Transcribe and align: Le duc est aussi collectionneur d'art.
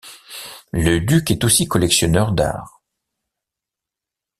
Le 0.71 0.99
duc 0.99 1.29
est 1.29 1.43
aussi 1.43 1.67
collectionneur 1.67 2.31
d'art. 2.31 2.81